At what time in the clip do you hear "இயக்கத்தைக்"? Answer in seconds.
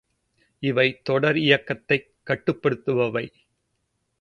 1.37-2.09